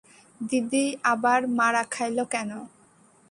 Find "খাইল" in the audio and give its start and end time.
1.93-2.17